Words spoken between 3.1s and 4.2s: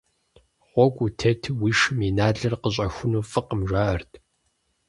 фӀыкъым, жаӀэрт.